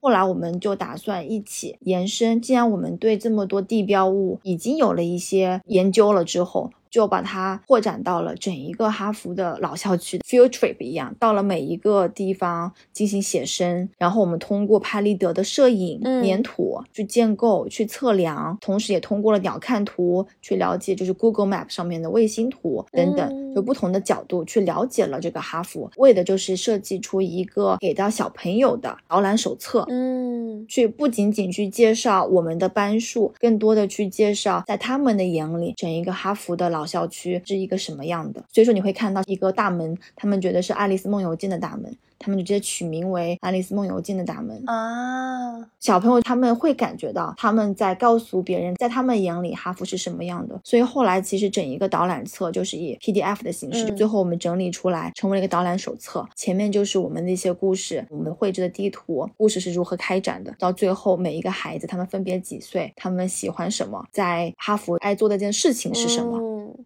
[0.00, 6.70] 后来我们就打算一起延伸，既然我们对这么多地标物已经有了一些研究了之后。
[6.92, 36.81] 就把它扩展到了整一个哈佛的老校区，field trip 一样，到了每一个地方进行写生，然后我们通过拍立得的摄影、粘土去建构、去测量，同时也通过了鸟瞰图去了解，就是 Google Map 上面的卫星图等等，就不同的角度去了解了这个哈佛，为的就是设计出一个给到小朋友的导览手册，嗯，去不仅仅去介绍我们的班数，更多的去介绍在他们的眼里整一个哈佛的老。
[36.84, 38.44] 校区是一个什么样的？
[38.52, 41.96] 所以说你会看到一个大门，他们觉得是《爱丽丝梦游记》的大门。
[42.22, 45.68] 他们就直接取名为《爱丽丝梦游记》的大门啊！
[45.80, 50.58] 小朋友他们会感觉到他们在告诉别人，在他们眼里哈佛是什么样的。
[50.64, 56.26] 所以后来其实整一个导览册就是以 PDF 的形式，最后我们整理出来成为了一个导览手册。
[56.36, 60.54] 前面就是我们的一些故事，我们绘制的地图，故事是如何开展的。
[60.58, 66.40] 到最后每一个孩子他们分别几岁，他们喜欢什么，在哈佛爱做的一件事情是什么。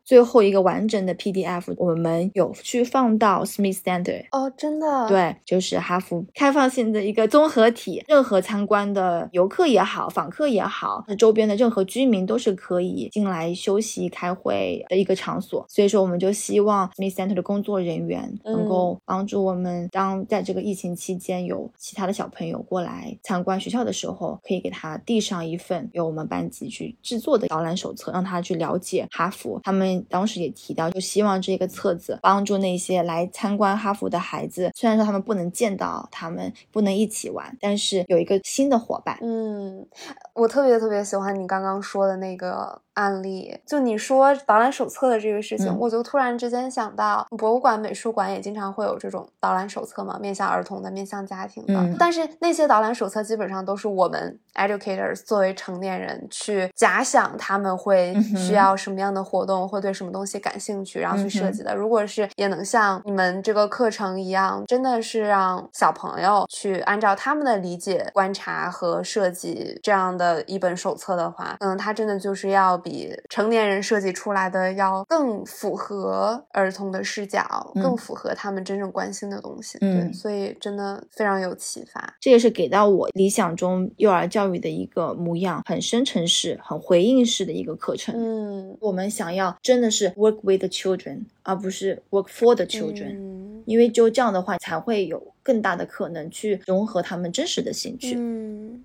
[0.05, 4.25] 最后一个完整的 PDF，我们有去放到 Smith Center。
[4.31, 5.09] 哦，真的？
[5.09, 15.65] 对，就是哈佛开放性的一个综合体，任何参观的游客也好，访客也好，那周边的任何居民都是可以进来休息、开会的一个场所。
[15.69, 29.61] 所以说，我们就希望 Smith Center 的工作人员能够帮助我们，当在这个疫情期间有其他的小朋友过来参观学校的时候，可以给他递上一份由我们班级去制作的导览手册，让他去了解哈佛。
[29.63, 39.19] 他们当时也提到，就希望这个册子帮助那些来参观哈佛的孩子，虽然说他们不能见到他们，不能一起玩，但是有一个新的伙伴。
[39.21, 39.87] 嗯，
[40.35, 42.83] 我特别特别喜欢你刚刚说的那个。
[42.97, 51.95] 案例就你说导览手册的这个事情，我就突然之间想到，博物馆、美术馆也经常会有这种导览手册嘛，面向儿童的、面向家庭的。
[51.99, 61.77] 但是那些导览手册基本上都是我们 educators 作为成年人去假想他们会需要什么样的活动，会对什么东西感兴趣，然后去设计的。
[61.77, 72.81] 如果是也能像你们这个课程一样，真的是让小朋友去按照他们的理解、观察和设计这样的一本手册的话，嗯，它真的就是要。
[72.87, 79.77] 比成年人设计出来的要更符合儿童的视角，更符合他们真正关心的东西。
[79.81, 82.15] 对，所以真的非常有启发。
[82.21, 88.15] 这也是给到我理想中幼儿教育的一个模样，很深层式、很回应式的一个课程。
[88.17, 98.15] 嗯，我们想要真的是 work with the children，而不是 work for the children，因为就这样的话才会有更大的可能去融合他们真实的兴趣。
[98.17, 98.85] 嗯。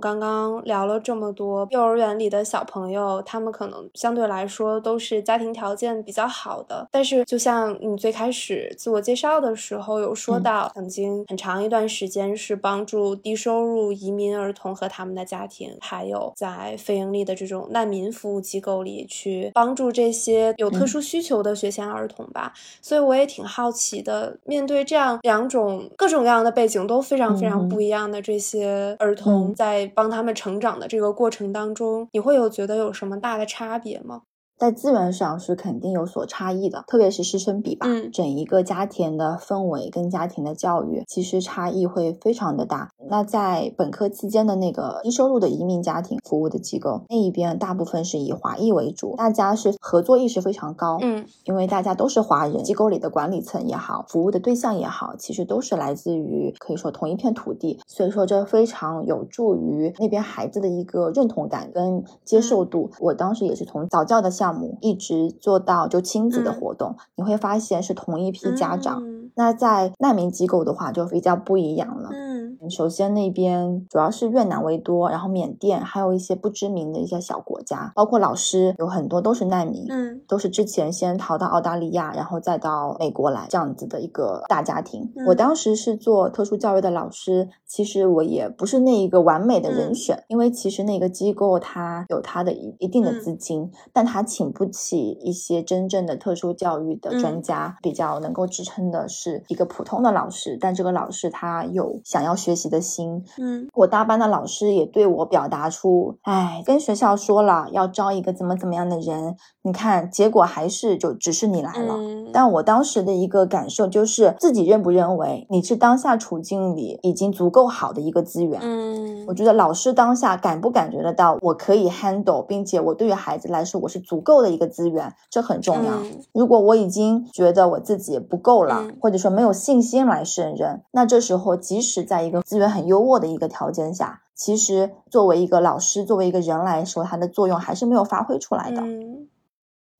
[0.00, 6.86] 刚刚聊了这么多，幼儿园里的小朋友，他们可能相对来说都是家庭条件比较好的。
[6.90, 22.52] 但是，就像你最开始自我介绍的时候有说到，曾经很长一段时间是帮助低收入移民儿童和他们的家庭，还有在非盈利的这种难民服务机构里去帮助这些有特殊需求的学前儿童吧。
[22.82, 34.22] 所以我也挺好奇的，面对这样两种各种各样的背景都非常非常不一样的这些儿童，在帮他们成长的这个过程当中，你会有觉得有什么大的差别吗？
[34.58, 37.86] 在资源上是肯定有所差异的，特别是师生比吧。
[37.86, 42.90] 嗯，整一个家庭的氛围跟家庭的教育，其实差异会非常的大。
[43.08, 50.98] 那在本科期间的那个低收入的移民家庭服务的机构那一边，大部分是以华裔为主，大家是合作意识非常高。
[51.02, 62.90] 嗯，因为大家都是华人，机构里的管理层也好，服务的对象也好，其实都是来自于可以说同一片土地，所以说这非常有助于那边孩子的一个认同感跟接受度。
[63.00, 69.02] 我当时也是从早教的项目一直做到就亲子的活动，你会发现是同一批家长。
[69.34, 72.08] 那在难民机构的话就比较不一样了。
[72.10, 85.12] 嗯，首先那边主要是越南为多，然后缅甸还有一些不知名的一些小国家，包括老师有很多都是难民，嗯，都是之前先逃到澳大利亚，然后再到美国来这样子的一个大家庭。
[85.26, 99.42] 我当时是做特殊教育的老师，其实我也不是那一个完美的人选，因为其实那个机构它有它的一一定的资金，但它请不起一些真正的特殊教育的专家，比较能够支撑的是。
[99.48, 103.24] 一个普通的老师，但这个老师他有想要学习的心。
[103.38, 111.96] 嗯，我大班的老师也对我表达出，哎，跟学校说了要招一个怎么怎么样的人，你看结果还是就只是你来了。
[112.36, 118.60] 但我当时的一个感受就是，自己认不认为你是当下处境里已经足够好的一个资源？
[118.62, 125.94] 嗯，我觉得老师当下感不感觉得到我可以 handle，并且我对于孩子来说我是足够的一个资源，这很重要。
[126.34, 138.82] 如果我已经觉得我自己不够了，或者说没有信心来胜任，那这时候即使在一个资源很优渥的一个条件下，其实作为一个老师，作为一个人来说，它的作用还是没有发挥出来的。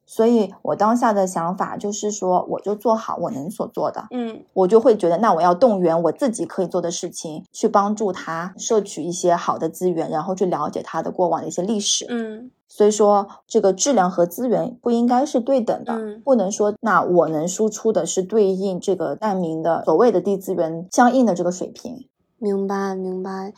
[0.07, 4.07] 所以我当下的想法就是说，我就做好我能所做的。
[4.12, 12.07] 嗯，我就会觉得，那我要动员我自己可以做的事情，去帮助他摄取一些好的资源，然后去了解他的过往的一些历史。
[12.09, 12.50] 嗯。
[12.68, 22.07] 所以说，这个质量和资源不应该是对等的，不能说那我能输出的是对应这个难民的所谓的低资源相应的这个水平。
[22.38, 23.54] 明白，明白。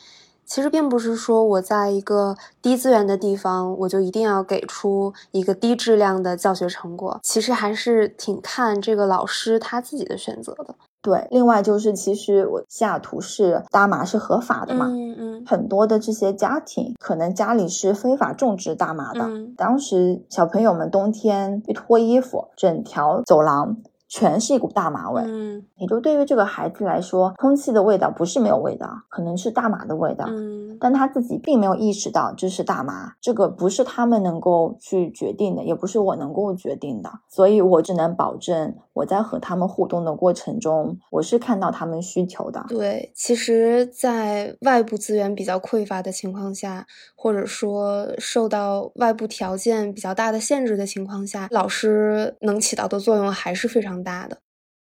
[0.49, 7.21] 其实并不是说我在一个低资源的地方，我就一定要给出一个低质量的教学成果。
[7.23, 10.75] 其实还是挺看这个老师他自己的选择的。
[11.01, 23.77] 对，另外就是其实我西雅图是大麻是合法的嘛，嗯嗯，很多的这些家庭可能家里是非法种植大麻的，当时小朋友们冬天一脱衣服，整条走廊
[24.09, 25.23] 全是一股大麻味。
[25.25, 30.25] 嗯，也就对于这个孩子来说，空气的味道不是没有味道，可能是大麻的味道。
[30.29, 37.11] 嗯，但他自己并没有意识到这是大麻，这个不是他们能够去决定的，也不是我能够决定的。
[37.29, 42.65] 所以我只能保证我在和他们互动的过程中，我是看到他们需求的。
[42.69, 54.39] 对，其实，在外部资源比较匮乏的情况下，或者说受到外部条件比较大的限制的情况下，老师能起到的作用还是非常大的。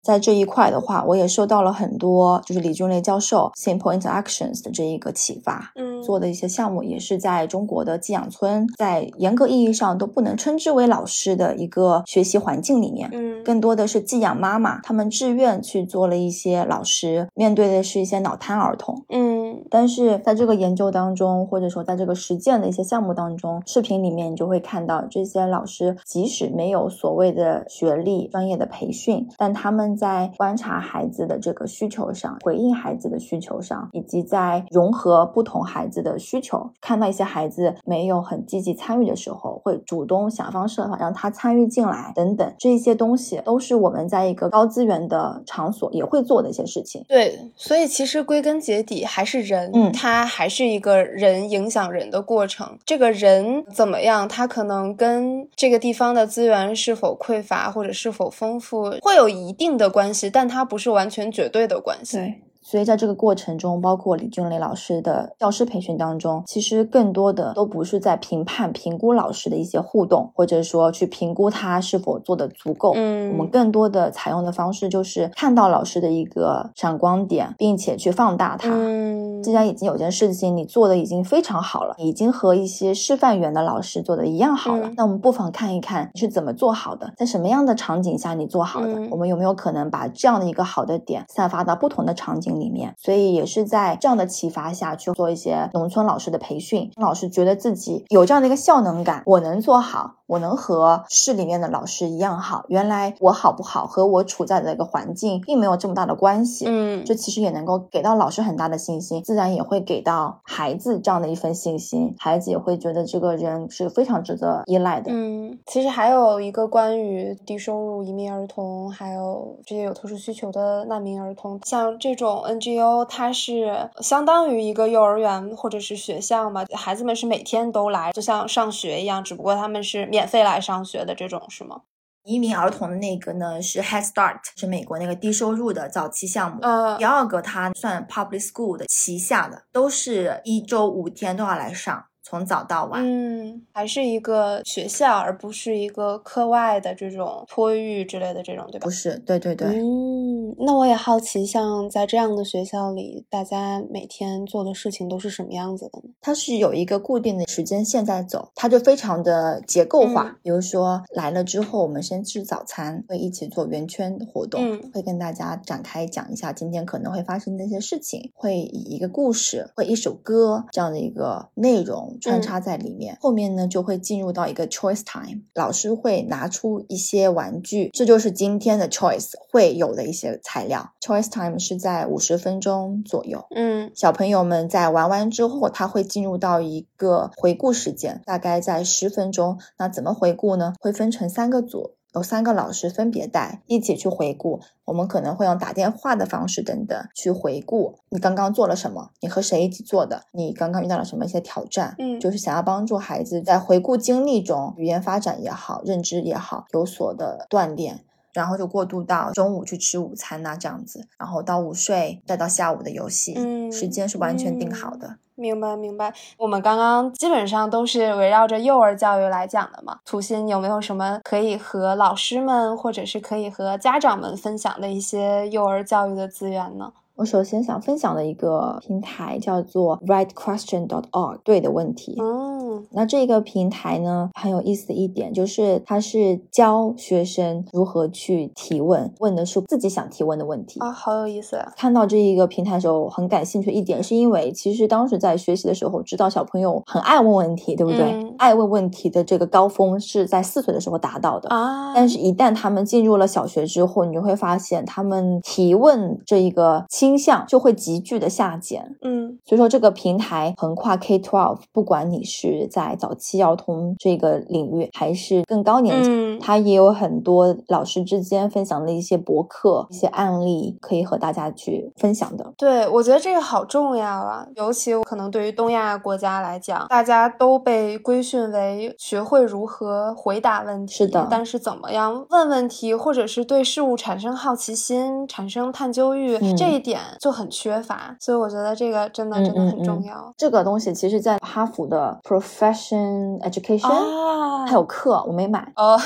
[0.02, 5.72] 在这一块的话，我也受到了很多，就是李俊雷教授 Simple Interactions 的这一个启发。
[5.74, 13.11] 嗯，做的一些项目也是在中国的寄养村，在严格意义上都不能称之为老师的一个学习环境里面。
[13.12, 19.04] 嗯，更多的是寄养妈妈，他们自愿去做了一些老师，面对的是一些脑瘫儿童。
[19.11, 19.29] 嗯，
[19.68, 29.90] 但是在这个研究当中，或者说在这个实践的一些项目当中，视频里面你就会看到这些老师，即使没有所谓的学历、专业的培训，但他们。
[30.01, 47.05] 在观察孩子的这个需求上，回应孩子的需求上，以及在融合不同孩子的需求，看到一些孩子没有很积极参与的时候，会主动想方设法让他参与进来，等等，这些东西都是我们在一个高资源的场所也会做的一些事情。
[47.09, 52.78] 对，所以其实归根结底还是人，嗯，他还是一个人影响人的过程。
[52.86, 59.91] 这个人怎么样，他可能跟这个地方的资源是否匮乏或者是否丰富会有一定的。
[59.91, 62.16] 关系，但它不是完全绝对的关系。
[62.16, 62.41] 对。
[62.70, 72.92] 所以在这个过程中，包括李俊雷老师的教师培训当中，其实更多的都不是在评判、评估老师的一些互动，或者说去评估他是否做的足够。
[72.94, 78.70] 嗯，我们更多的采用的方式就是看到老师的一个闪光点，并且去放大它。
[78.70, 92.59] 嗯，既然已经有件事情你做的已经非常好了，已经和一些示范员的老师做的一样好了，那我们不妨看一看你是怎么做好的，在什么样的场景下你做好的，我们有没有可能把这样的一个好的点散发到不同的场景。
[92.61, 96.90] 里面，所以也是在这样的启发下去做一些农村老师的培训。
[96.96, 100.16] 老师觉得自己有这样的一个效能感，我能做好。
[100.30, 115.11] 我能和市里面的老师一样好，原来我好不好和我处在的一个环境并没有这么大的关系，嗯，这其实也能够给到老师很大的信心，自然也会给到孩子这样的一份信心，孩子也会觉得这个人是非常值得依赖的。
[115.12, 130.30] 嗯，其实还有一个关于低收入移民儿童，还有这些有特殊需求的难民儿童，像这种 NGO，它是相当于一个幼儿园或者是学校嘛，孩子们是每天都来，就像上学一样，只不过他们是免。
[130.30, 131.80] 费来上学的这种是吗？
[132.22, 136.59] 移民儿童的那个呢是 Head Start，是美国那个低收入的早期项目。
[136.62, 142.05] 呃，第二个它算 Public School 的旗下的，都是一周五天都要来上。
[142.22, 148.84] 从早到晚，嗯，还是一个学校，而不是一个课外的这种托育之类的这种，对吧？
[148.84, 149.68] 不是，对对对。
[149.68, 156.14] 嗯，那我也好奇，像在这样的学校里，大家每天做的事情都是什么样子的呢？
[156.20, 160.36] 它是有一个固定的时间线在走，它就非常的结构化。
[160.42, 172.09] 比如说来了之后，我们先吃早餐，会一起做圆圈活动，会跟大家展开讲一下今天可能会发生的一些事情，会以一个故事，会一首歌这样的一个内容。
[172.18, 180.92] 穿插在里面，后面呢就会进入到一个 choice time，老师会拿出一些玩具，这就是今天的 choice 会有的一些材料。
[181.00, 189.58] choice time 是在五十分钟左右，嗯，小朋友们在玩完之后，他会进入到一个回顾时间，大概在十分钟。
[189.78, 190.74] 那怎么回顾呢？
[190.80, 191.92] 会分成三个组。
[192.14, 194.61] 有三个老师分别带，一起去回顾。
[194.84, 201.94] 我们可能会用打电话的方式等等去回顾你刚刚做了什么，你和谁一起做的，你刚刚遇到了什么一些挑战。
[201.98, 208.04] 嗯，就是想要帮助孩子在回顾经历中，语言发展也好，认知也好，有所的锻炼。
[208.32, 215.16] 然后就过渡到中午去吃午餐呐，这样子，然后到午睡，再到下午的游戏，嗯，时间是完全定好的。
[215.41, 219.99] 明白明白，我们刚刚基本上都是围绕着幼儿教育来讲的嘛。
[220.05, 226.93] 图心有没有什么可以和老师们，或者是可以和家长们分享的一些幼儿教育的资源呢？
[227.20, 232.16] 我首先想分享的一个平台叫做 rightquestion.org，对的问题。
[232.18, 241.70] 嗯，那这个平台呢很有意思的一点就是，它是教学生如何去提问，问的是自己想提问的问题啊，好有意思啊！
[241.76, 248.34] 看到这一个平台的时候，很感兴趣一点，是因为其实当时在学习的时候，知道小朋友很爱问问题，对不对？
[248.38, 251.92] 爱问问题的这个高峰是在四岁的时候达到的啊。
[251.94, 257.09] 但是，一旦他们进入了小学之后，你就会发现他们提问这一个轻。
[257.11, 258.96] 倾向就会急剧的下减。
[259.02, 272.52] 嗯，所以说这个平台横跨 K-12，不管你是在早期儿童这个领域，还是更高年级，它也有很多老师之间分享的一些博客、一些案例，可以和大家去分享的。
[272.56, 288.16] 对，我觉得这个好重要啊，尤其可能对于东亚国家来讲，大家都被规训为学会如何回答问题，是的，但是怎么样问问题，或者是对事物产生好奇心、产生探究欲，这一点就很缺乏。
[288.20, 290.32] 所以我觉得这个真的真的很重要。
[290.36, 295.98] 这个东西其实，在哈佛的 Profession Education 还有课，我没买哦。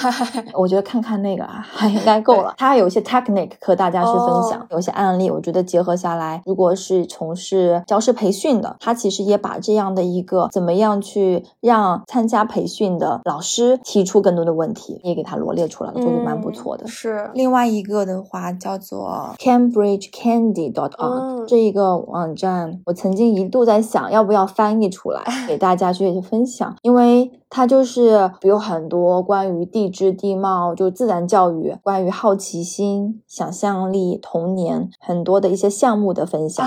[0.55, 2.55] 我觉得看看那个还应该 够了。
[2.57, 16.87] 它有一些 technique 和大家去分享，有一些案例，我觉得结合下来，如果是从事教师培训的，他其实也把这样的一个怎么样去让参加培训的老师提出更多的问题，也给他罗列出来了，就是蛮不错的。
[16.87, 27.31] 是另外一个的话叫做 Cambridge Candy dot org 这一个网站，我曾经一度在想要不要翻译出来 给大家去分享，因为。
[27.57, 36.67] 它就是有很多关于地质地貌，就自然教育，关于好奇心、想象力、童年很多的一些项目的分享，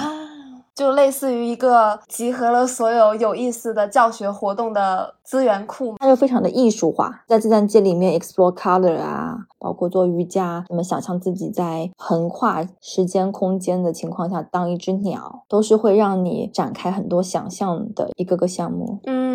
[0.77, 5.95] 就类似于一个集合了所有有意思的教学活动的资源库。
[5.97, 18.99] 它就非常的艺术化，在自然界里面 explore color 啊，包括做瑜伽，那么想象自己在横跨时间空间的情况下当一只鸟，都是会让你展开很多想象的一个个项目。
[19.05, 19.26] 嗯。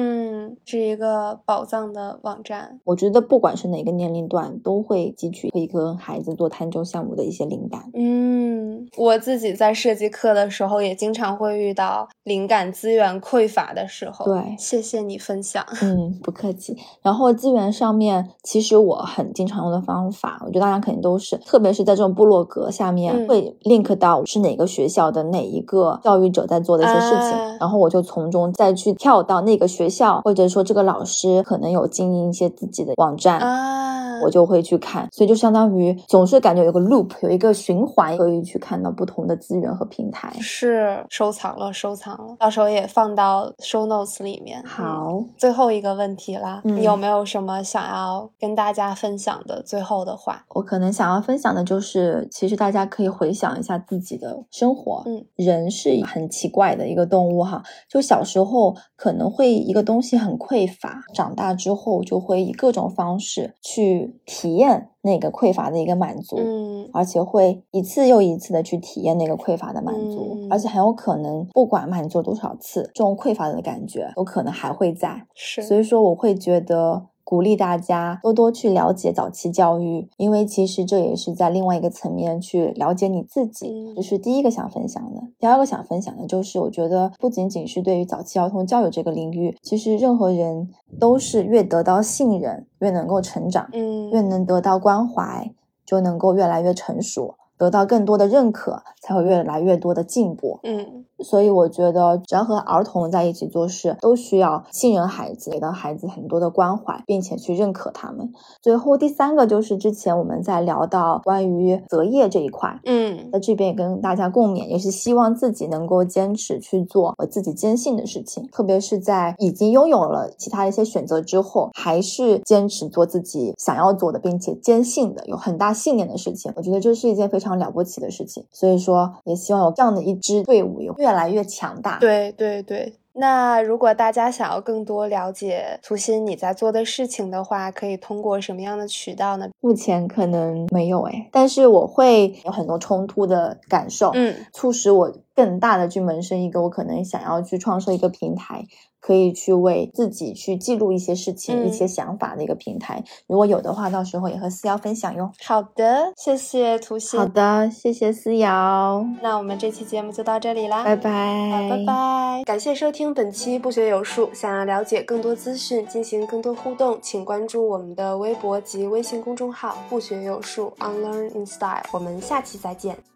[0.64, 7.82] 是一个宝藏的网站，我觉得不管是哪个年龄段，都会汲取可以跟孩子做探究项目的一些灵感。
[7.94, 14.24] 嗯，我自己在设计课的时候，也经常会遇到灵感资源匮乏的时候。
[14.24, 15.64] 对，谢谢你分享。
[15.82, 16.76] 嗯，不客气。
[17.02, 30.51] 然后资源上面，其实我很经常用的方法，我觉得大家肯定都是，特别是在这种部落格下面，会 link 到是哪个学校的哪一个教育者在做的一些事情，然后我就从中再去跳到那个学校或者。
[30.52, 40.30] 说这个老师可能有经营一些自己的网站啊，我就会去看，所以就相当于总是感觉有个 loop，有一个循环，可以去看到不同的资源和平台。
[40.40, 44.62] 是收藏了，收藏了，到时候也放到 show notes 里面。
[44.64, 50.44] 好，最后一个问题啦，你有没有什么想要跟大家分享的最后的话？
[50.50, 55.02] 我可能想要分享的就是，其实大家可以回想一下自己的生活。
[55.06, 60.41] 嗯，人是很奇怪的一个动物哈，就小时候可能会一个东西很。
[60.42, 77.06] 匮乏，长大之后就会以各种方式去体验那个匮乏的一个满足，嗯，而且会一次又一次的去体验那个匮乏的满足，而且很有可能不管满足多少次，这种匮乏的感觉有可能还会在，是，所以说我会觉得。
[77.24, 83.92] 鼓励大家多多去了解早期教育，因为其实这也是在另外一个层面去了解你自己。
[83.96, 85.20] 这是第一个想分享的。
[85.38, 90.68] 第二个想分享的就是，我觉得不仅仅是对于早期儿童教育这个领域，其实任何人
[91.00, 95.50] 都是越得到信任，越能够成长，嗯，越能得到关怀，
[95.86, 97.34] 就能够越来越成熟。
[97.62, 100.58] 得到更多的认可，才会越来越多的进步。
[100.64, 108.32] 嗯，所以我觉得，只要和儿童在一起做事，都需要信任孩子，给到孩子很多的关怀，并且去认可他们。
[108.60, 126.52] 最后第三个就是之前我们在聊到关于择业这一块，嗯，在这边也跟大家共勉，也是希望自己能够坚持去做我自己坚信的事情，特别是在已经拥有了其他一些选择之后，还是坚持做自己想要做的，并且坚信的、有很大信念的事情。
[126.56, 127.51] 我觉得这是一件非常。
[127.58, 131.98] 了不起的事情，所以说也希望有这样的一支队伍，有越来越强大。
[131.98, 139.48] 对对对，那如果大家想要更多了解图心你在做的事情的话，可以通过什么样的渠道呢？
[139.60, 148.64] 目前可能没有哎，但是我会有很多冲突的感受，嗯，促使我更大的去萌生一个我可能想要去创设一个平台。
[149.02, 155.30] 可以去为自己去记录一些事情、一些想法的一个平台，如果有的话，到时候也和思瑶分享哟。
[155.44, 157.18] 好的，谢谢图心。
[157.18, 159.04] 好的，谢谢思瑶。
[159.20, 162.42] 那我们这期节目就到这里啦，拜拜，拜拜。
[162.44, 164.30] 感谢收听本期不学有术。
[164.32, 171.82] 想要了解更多资讯，进行更多互动，请关注我们的微博及微信公众号“不学有术 Unlearn in Style”。
[171.92, 173.11] 我们下期再见。